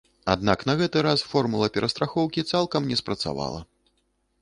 [0.33, 3.65] Аднак на гэты раз формула перастрахоўкі цалкам не спрацавала.